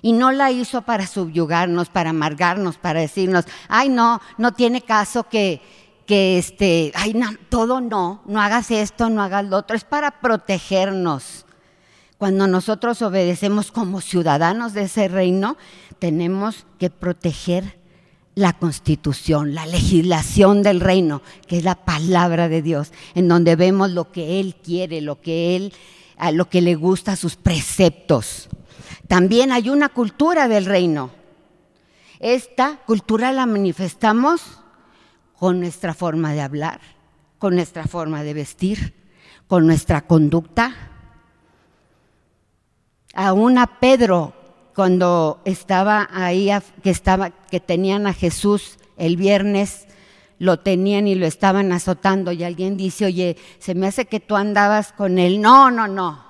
[0.00, 5.24] Y no la hizo para subyugarnos, para amargarnos, para decirnos, ay no, no tiene caso
[5.28, 5.60] que,
[6.06, 10.20] que este, ay no, todo no, no hagas esto, no hagas lo otro, es para
[10.20, 11.45] protegernos.
[12.18, 15.56] Cuando nosotros obedecemos como ciudadanos de ese reino,
[15.98, 17.78] tenemos que proteger
[18.34, 23.90] la constitución, la legislación del reino, que es la palabra de Dios, en donde vemos
[23.90, 25.72] lo que Él quiere, lo que Él,
[26.32, 28.48] lo que le gusta, sus preceptos.
[29.08, 31.10] También hay una cultura del reino.
[32.18, 34.42] Esta cultura la manifestamos
[35.38, 36.80] con nuestra forma de hablar,
[37.38, 38.94] con nuestra forma de vestir,
[39.46, 40.95] con nuestra conducta.
[43.16, 44.34] Aún a Pedro,
[44.74, 46.50] cuando estaba ahí,
[46.82, 49.86] que, estaba, que tenían a Jesús el viernes,
[50.38, 54.36] lo tenían y lo estaban azotando y alguien dice, oye, se me hace que tú
[54.36, 55.40] andabas con él.
[55.40, 56.24] No, no, no.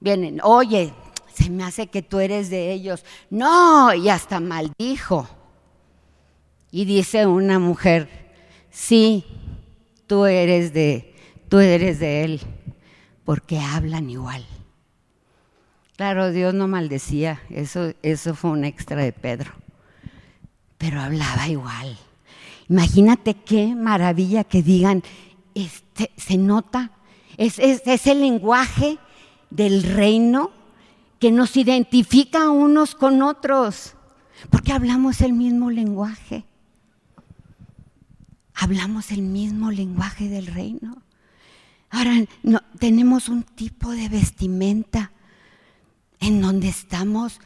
[0.00, 0.92] Vienen, oye,
[1.32, 3.04] se me hace que tú eres de ellos.
[3.30, 5.28] No, y hasta maldijo.
[6.72, 8.08] Y dice una mujer,
[8.68, 9.24] sí,
[10.08, 11.14] tú eres de,
[11.48, 12.40] tú eres de él,
[13.24, 14.44] porque hablan igual.
[15.98, 19.50] Claro, Dios no maldecía, eso, eso fue un extra de Pedro,
[20.78, 21.98] pero hablaba igual.
[22.68, 25.02] Imagínate qué maravilla que digan,
[25.56, 26.92] este, se nota,
[27.36, 28.98] es, es el lenguaje
[29.50, 30.52] del reino
[31.18, 33.96] que nos identifica unos con otros,
[34.50, 36.44] porque hablamos el mismo lenguaje.
[38.54, 41.02] Hablamos el mismo lenguaje del reino.
[41.90, 42.12] Ahora
[42.44, 45.10] no, tenemos un tipo de vestimenta
[46.20, 47.40] en donde estamos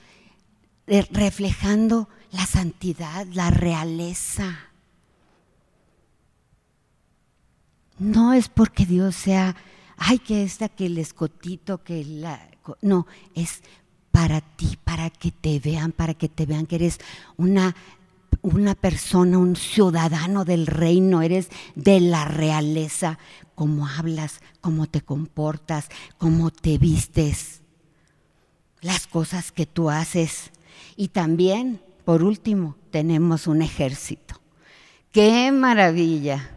[0.86, 4.58] reflejando la santidad, la realeza.
[7.98, 9.54] No es porque Dios sea,
[9.96, 12.48] ay, que esta, que el escotito, que la...
[12.80, 13.62] No, es
[14.10, 16.98] para ti, para que te vean, para que te vean que eres
[17.36, 17.74] una
[18.42, 23.18] una persona, un ciudadano del reino, eres de la realeza,
[23.54, 27.61] cómo hablas, cómo te comportas, cómo te vistes,
[28.82, 30.50] las cosas que tú haces.
[30.96, 34.40] Y también, por último, tenemos un ejército.
[35.10, 36.50] ¡Qué maravilla!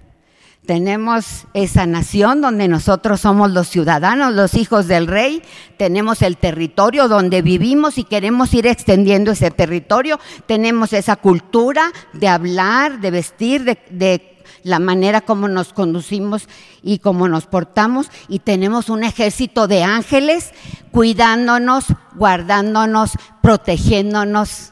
[0.65, 5.43] Tenemos esa nación donde nosotros somos los ciudadanos, los hijos del rey.
[5.77, 10.19] Tenemos el territorio donde vivimos y queremos ir extendiendo ese territorio.
[10.47, 16.47] Tenemos esa cultura de hablar, de vestir, de, la manera como nos conducimos
[16.81, 18.07] y cómo nos portamos.
[18.27, 20.51] Y tenemos un ejército de ángeles
[20.91, 24.71] cuidándonos, guardándonos, protegiéndonos.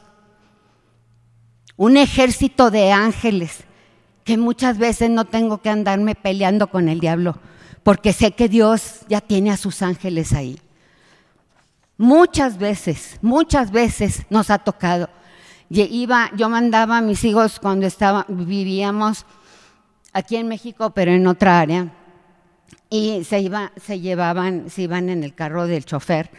[1.75, 3.65] Un ejército de ángeles
[4.23, 7.37] que muchas veces no tengo que andarme peleando con el diablo,
[7.83, 10.59] porque sé que Dios ya tiene a sus ángeles ahí.
[11.97, 15.09] Muchas veces, muchas veces nos ha tocado.
[15.69, 19.25] Iba, yo mandaba a mis hijos cuando estaba, vivíamos
[20.13, 21.91] aquí en México, pero en otra área,
[22.89, 26.29] y se, iba, se llevaban, se iban en el carro del chofer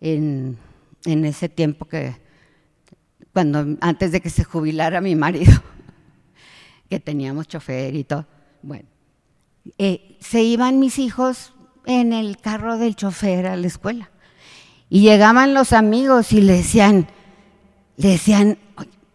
[0.00, 0.58] en,
[1.04, 2.16] en ese tiempo que,
[3.32, 5.52] cuando, antes de que se jubilara mi marido
[6.90, 8.26] que teníamos chofer y todo.
[8.62, 8.88] Bueno,
[9.78, 11.52] eh, se iban mis hijos
[11.86, 14.10] en el carro del chofer a la escuela.
[14.90, 17.08] Y llegaban los amigos y le decían,
[17.96, 18.58] le decían,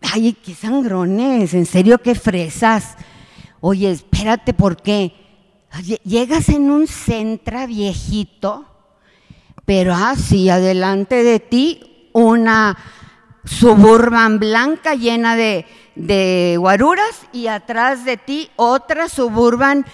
[0.01, 2.97] ay, qué sangrones, en serio, qué fresas.
[3.61, 5.13] Oye, espérate, ¿por qué?
[6.03, 8.65] Llegas en un centro viejito,
[9.65, 12.77] pero así adelante de ti una
[13.45, 19.85] suburban blanca llena de, de guaruras y atrás de ti otra suburban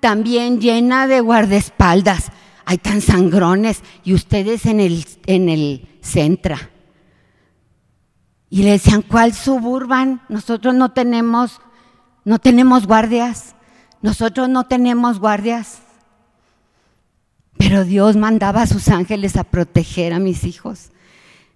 [0.00, 2.30] también llena de guardaespaldas.
[2.64, 6.70] Hay tan sangrones y ustedes en el, en el Centra.
[8.50, 10.22] Y le decían, ¿cuál suburban?
[10.28, 11.60] Nosotros no tenemos,
[12.24, 13.54] no tenemos guardias.
[14.02, 15.78] Nosotros no tenemos guardias.
[17.56, 20.90] Pero Dios mandaba a sus ángeles a proteger a mis hijos.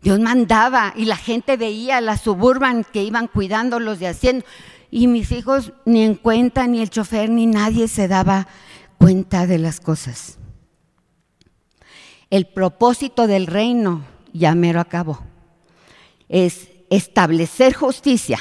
[0.03, 4.45] Dios mandaba y la gente veía las suburban que iban cuidándolos y haciendo.
[4.91, 8.49] Y mis hijos ni en cuenta, ni el chofer, ni nadie se daba
[8.99, 10.39] cuenta de las cosas.
[12.31, 15.21] El propósito del reino, ya mero acabo,
[16.29, 18.39] es establecer justicia,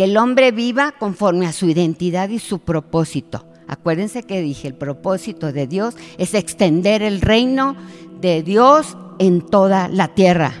[0.00, 3.44] que el hombre viva conforme a su identidad y su propósito.
[3.68, 7.76] Acuérdense que dije, el propósito de Dios es extender el reino
[8.18, 10.54] de Dios en toda la tierra.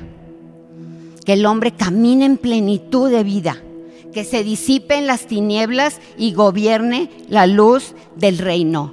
[1.24, 3.56] Que el hombre camine en plenitud de vida,
[4.12, 8.92] que se disipen las tinieblas y gobierne la luz del reino.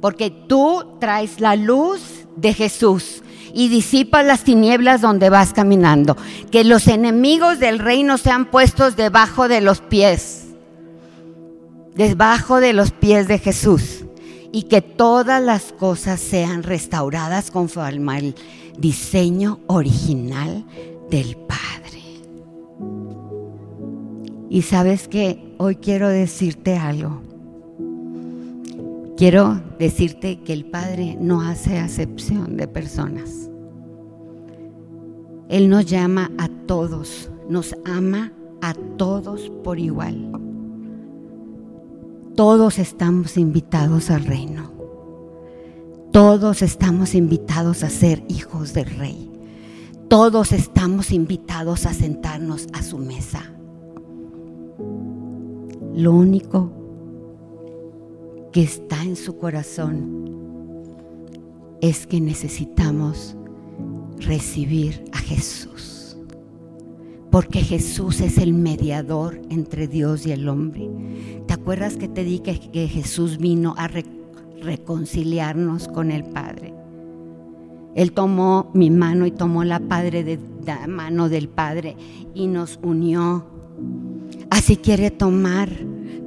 [0.00, 2.00] Porque tú traes la luz
[2.36, 3.21] de Jesús
[3.54, 6.16] y disipas las tinieblas donde vas caminando.
[6.50, 10.46] Que los enemigos del reino sean puestos debajo de los pies,
[11.94, 14.04] debajo de los pies de Jesús.
[14.52, 18.34] Y que todas las cosas sean restauradas conforme al
[18.76, 20.64] diseño original
[21.10, 22.02] del Padre.
[24.50, 27.31] Y sabes que hoy quiero decirte algo.
[29.22, 33.48] Quiero decirte que el Padre no hace acepción de personas.
[35.48, 40.32] Él nos llama a todos, nos ama a todos por igual.
[42.34, 44.72] Todos estamos invitados al reino.
[46.10, 49.30] Todos estamos invitados a ser hijos del rey.
[50.08, 53.44] Todos estamos invitados a sentarnos a su mesa.
[55.94, 56.81] Lo único
[58.52, 60.22] que está en su corazón
[61.80, 63.34] es que necesitamos
[64.18, 66.16] recibir a Jesús.
[67.30, 70.88] Porque Jesús es el mediador entre Dios y el hombre.
[71.46, 73.88] ¿Te acuerdas que te dije que Jesús vino a
[74.60, 76.74] reconciliarnos con el Padre?
[77.94, 81.96] Él tomó mi mano y tomó la, padre de, la mano del Padre
[82.34, 83.46] y nos unió.
[84.50, 85.70] Así quiere tomar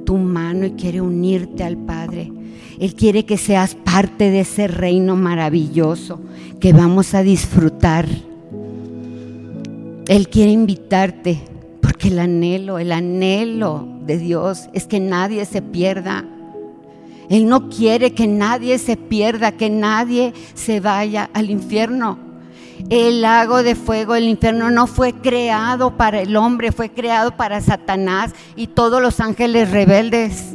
[0.06, 2.32] tu mano y quiere unirte al Padre.
[2.78, 6.20] Él quiere que seas parte de ese reino maravilloso
[6.60, 8.06] que vamos a disfrutar.
[10.08, 11.38] Él quiere invitarte
[11.82, 16.24] porque el anhelo, el anhelo de Dios es que nadie se pierda.
[17.28, 22.25] Él no quiere que nadie se pierda, que nadie se vaya al infierno.
[22.88, 27.60] El lago de fuego, el infierno no fue creado para el hombre, fue creado para
[27.60, 30.54] Satanás y todos los ángeles rebeldes.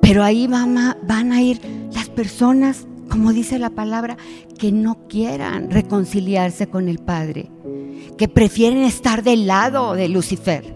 [0.00, 1.60] Pero ahí van a, ir
[1.92, 4.16] las personas, como dice la palabra,
[4.58, 7.50] que no quieran reconciliarse con el Padre,
[8.16, 10.74] que prefieren estar del lado de Lucifer,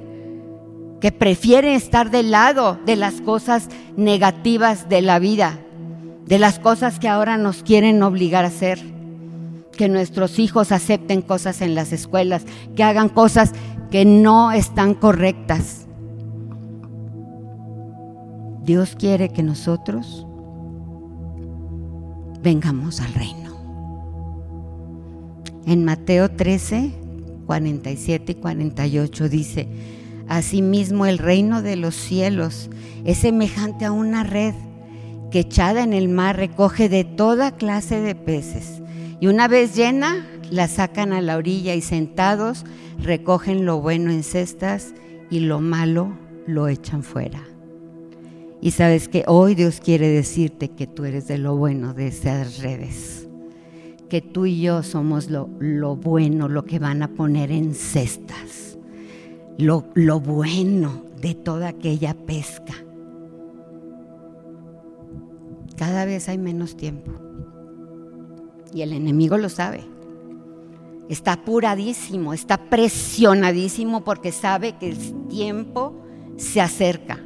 [1.00, 5.58] que prefieren estar del lado de las cosas negativas de la vida,
[6.26, 8.92] de las cosas que ahora nos quieren obligar a hacer.
[9.76, 12.44] Que nuestros hijos acepten cosas en las escuelas,
[12.76, 13.52] que hagan cosas
[13.90, 15.82] que no están correctas
[18.64, 20.24] Dios quiere que nosotros
[22.42, 23.50] vengamos al reino.
[25.66, 26.92] En Mateo 13,
[27.46, 29.68] 47 y 48 dice,
[30.28, 32.70] Asimismo el reino de los cielos
[33.04, 34.54] es semejante a una red
[35.32, 38.80] que echada en el mar recoge de toda clase de peces.
[39.22, 42.64] Y una vez llena, la sacan a la orilla y sentados
[42.98, 44.94] recogen lo bueno en cestas
[45.30, 46.18] y lo malo
[46.48, 47.40] lo echan fuera.
[48.60, 52.58] Y sabes que hoy Dios quiere decirte que tú eres de lo bueno de esas
[52.62, 53.28] redes.
[54.08, 58.76] Que tú y yo somos lo, bueno, lo que van a poner en cestas.
[59.56, 62.74] Lo, lo bueno de toda aquella pesca.
[65.76, 67.31] Cada vez hay menos tiempo.
[68.72, 69.84] Y el enemigo lo sabe.
[71.08, 75.94] Está apuradísimo, está presionadísimo porque sabe que el tiempo
[76.36, 77.18] se acerca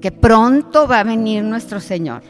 [0.00, 2.22] que pronto va a venir nuestro Señor,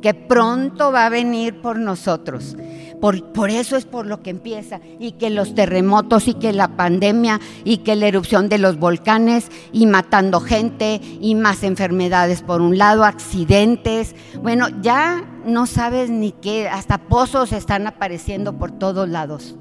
[0.00, 2.56] que pronto va a venir por nosotros.
[3.00, 4.80] Por, por, eso es por lo que empieza.
[4.98, 9.50] Y que los terremotos y que la pandemia y que la erupción de los volcanes
[9.72, 14.14] y matando gente y más enfermedades por un lado, accidentes.
[14.42, 19.56] Bueno, ya no sabes ni qué, hasta pozos están apareciendo por todos lados.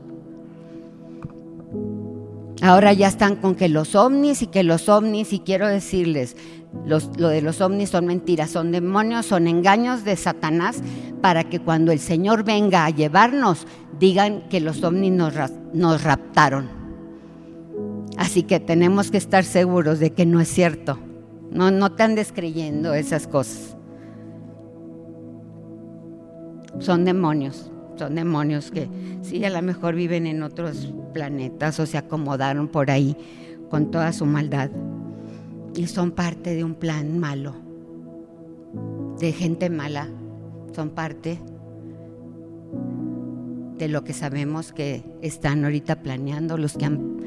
[2.61, 6.35] Ahora ya están con que los ovnis y que los ovnis, y quiero decirles,
[6.85, 10.81] lo de los ovnis son mentiras, son demonios, son engaños de Satanás
[11.21, 13.67] para que cuando el Señor venga a llevarnos,
[13.99, 15.33] digan que los ovnis nos,
[15.73, 16.69] nos raptaron.
[18.17, 20.97] Así que tenemos que estar seguros de que no es cierto.
[21.51, 23.75] No, no te andes creyendo esas cosas.
[26.79, 28.87] Son demonios, son demonios que
[29.21, 33.17] sí, a lo mejor viven en otros planetas o se acomodaron por ahí
[33.69, 34.69] con toda su maldad
[35.75, 37.55] y son parte de un plan malo,
[39.19, 40.09] de gente mala,
[40.75, 41.39] son parte
[43.77, 47.17] de lo que sabemos que están ahorita planeando, los que han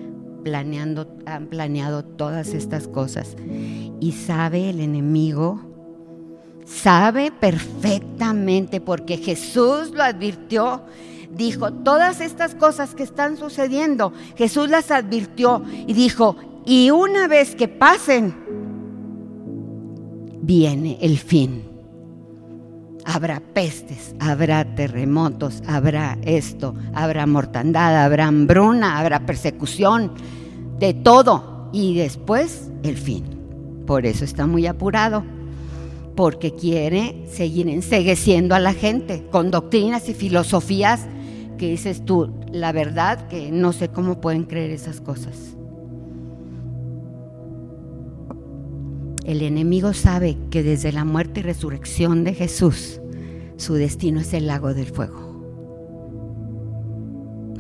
[0.43, 3.37] planeando, han planeado todas estas cosas.
[4.01, 5.61] Y sabe el enemigo,
[6.65, 10.83] sabe perfectamente, porque Jesús lo advirtió,
[11.31, 17.55] dijo, todas estas cosas que están sucediendo, Jesús las advirtió y dijo, y una vez
[17.55, 18.35] que pasen,
[20.43, 21.65] viene el fin.
[23.05, 30.13] Habrá pestes, habrá terremotos, habrá esto, habrá mortandad, habrá hambruna, habrá persecución,
[30.79, 31.71] de todo.
[31.73, 33.25] Y después el fin.
[33.87, 35.25] Por eso está muy apurado,
[36.15, 41.07] porque quiere seguir ensegueciendo a la gente con doctrinas y filosofías
[41.59, 45.57] que dices tú, la verdad que no sé cómo pueden creer esas cosas.
[49.25, 53.01] El enemigo sabe que desde la muerte y resurrección de Jesús,
[53.57, 55.31] su destino es el lago del fuego.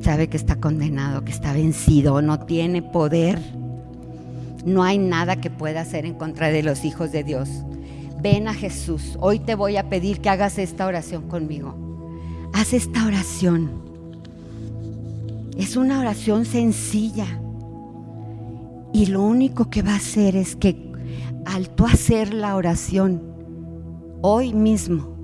[0.00, 3.38] Sabe que está condenado, que está vencido, no tiene poder.
[4.64, 7.50] No hay nada que pueda hacer en contra de los hijos de Dios.
[8.22, 9.18] Ven a Jesús.
[9.20, 11.74] Hoy te voy a pedir que hagas esta oración conmigo.
[12.54, 13.70] haz esta oración.
[15.58, 17.26] Es una oración sencilla.
[18.92, 20.89] Y lo único que va a hacer es que
[21.46, 23.22] al tú hacer la oración,
[24.22, 25.16] hoy mismo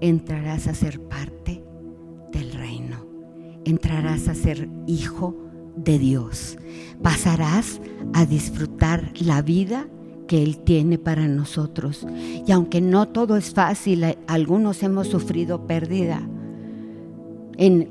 [0.00, 1.64] entrarás a ser parte
[2.32, 3.06] del reino.
[3.64, 5.36] Entrarás a ser hijo
[5.76, 6.58] de Dios.
[7.02, 7.80] Pasarás
[8.12, 9.88] a disfrutar la vida
[10.26, 12.06] que Él tiene para nosotros.
[12.46, 16.28] Y aunque no todo es fácil, algunos hemos sufrido pérdida,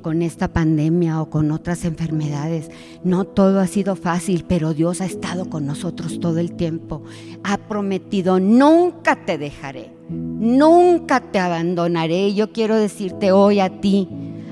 [0.02, 2.70] con esta pandemia o con otras enfermedades.
[3.04, 7.04] No todo ha sido fácil, pero Dios ha estado con nosotros todo el tiempo.
[7.44, 12.34] Ha prometido, nunca te dejaré, nunca te abandonaré.
[12.34, 14.10] Yo quiero decirte hoy a ti,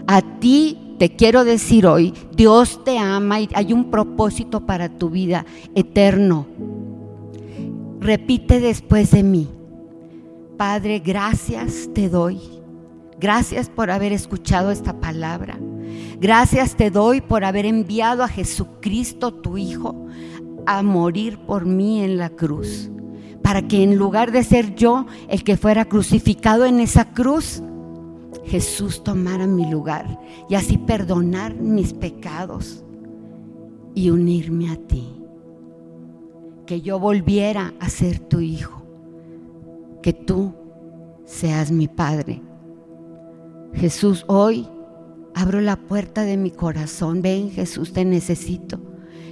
[0.07, 5.09] a ti te quiero decir hoy, Dios te ama y hay un propósito para tu
[5.09, 5.45] vida
[5.75, 6.45] eterno.
[7.99, 9.49] Repite después de mí,
[10.57, 12.60] Padre, gracias te doy
[13.21, 15.59] Gracias por haber escuchado esta palabra.
[16.19, 20.07] Gracias te doy por haber enviado a Jesucristo, tu Hijo,
[20.65, 22.89] a morir por mí en la cruz.
[23.43, 27.61] Para que en lugar de ser yo el que fuera crucificado en esa cruz,
[28.45, 30.19] Jesús tomara mi lugar
[30.49, 32.83] y así perdonar mis pecados
[33.93, 35.21] y unirme a ti.
[36.65, 38.81] Que yo volviera a ser tu hijo.
[40.01, 40.55] Que tú
[41.23, 42.41] seas mi Padre
[43.73, 44.67] Jesús, hoy
[45.33, 47.21] abro la puerta de mi corazón.
[47.21, 48.79] Ven Jesús, te necesito.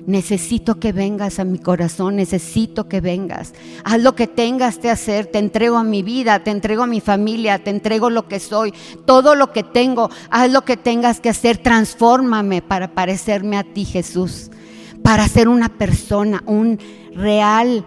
[0.05, 3.53] Necesito que vengas a mi corazón, necesito que vengas.
[3.83, 6.99] Haz lo que tengas que hacer, te entrego a mi vida, te entrego a mi
[6.99, 8.73] familia, te entrego lo que soy,
[9.05, 10.09] todo lo que tengo.
[10.31, 14.49] Haz lo que tengas que hacer, transfórmame para parecerme a ti, Jesús,
[15.03, 16.79] para ser una persona, un
[17.13, 17.85] real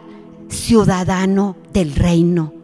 [0.48, 2.61] ciudadano del reino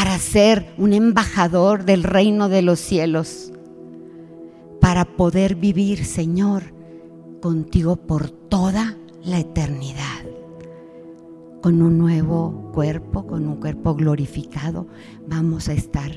[0.00, 3.52] para ser un embajador del reino de los cielos,
[4.80, 6.62] para poder vivir, Señor,
[7.42, 10.24] contigo por toda la eternidad,
[11.60, 14.86] con un nuevo cuerpo, con un cuerpo glorificado,
[15.28, 16.12] vamos a estar,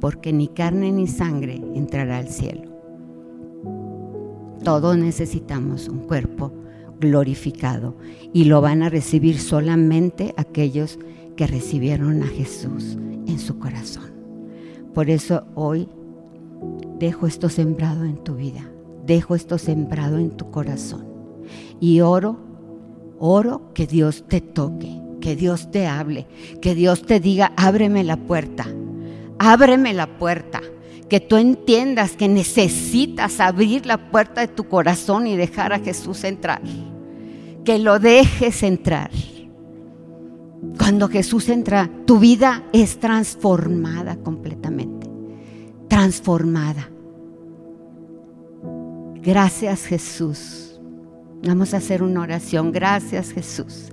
[0.00, 2.70] porque ni carne ni sangre entrará al cielo.
[4.64, 6.54] Todos necesitamos un cuerpo
[6.98, 7.98] glorificado
[8.32, 10.98] y lo van a recibir solamente aquellos
[11.36, 14.10] que recibieron a Jesús en su corazón.
[14.94, 15.88] Por eso hoy
[16.98, 18.70] dejo esto sembrado en tu vida,
[19.04, 21.06] dejo esto sembrado en tu corazón.
[21.78, 22.38] Y oro,
[23.18, 26.26] oro que Dios te toque, que Dios te hable,
[26.62, 28.66] que Dios te diga, ábreme la puerta,
[29.38, 30.62] ábreme la puerta.
[31.10, 36.24] Que tú entiendas que necesitas abrir la puerta de tu corazón y dejar a Jesús
[36.24, 36.60] entrar.
[37.64, 39.12] Que lo dejes entrar
[40.78, 45.08] cuando Jesús entra, tu vida es transformada completamente.
[45.88, 46.90] Transformada.
[49.22, 50.80] Gracias Jesús.
[51.44, 52.70] Vamos a hacer una oración.
[52.70, 53.90] Gracias Jesús.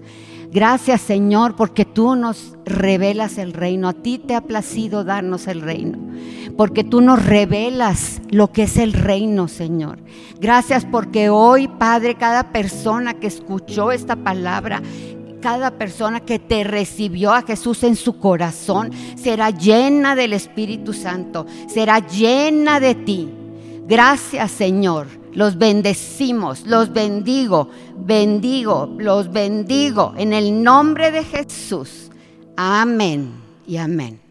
[0.51, 3.89] Gracias Señor porque tú nos revelas el reino.
[3.89, 5.97] A ti te ha placido darnos el reino.
[6.55, 9.97] Porque tú nos revelas lo que es el reino, Señor.
[10.39, 14.83] Gracias porque hoy, Padre, cada persona que escuchó esta palabra
[15.43, 18.91] cada persona que te recibió a Jesús en su corazón
[19.21, 23.29] será llena del Espíritu Santo, será llena de ti.
[23.85, 32.09] Gracias Señor, los bendecimos, los bendigo, bendigo, los bendigo en el nombre de Jesús.
[32.55, 33.33] Amén
[33.67, 34.22] y amén.